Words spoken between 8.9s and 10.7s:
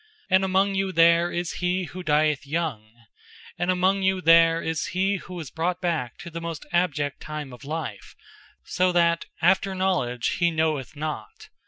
that, after knowledge, he